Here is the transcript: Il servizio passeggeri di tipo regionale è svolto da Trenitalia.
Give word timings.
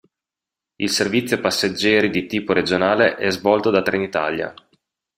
Il 0.77 0.89
servizio 0.89 1.39
passeggeri 1.39 2.09
di 2.09 2.25
tipo 2.25 2.53
regionale 2.53 3.17
è 3.17 3.29
svolto 3.29 3.69
da 3.69 3.83
Trenitalia. 3.83 4.51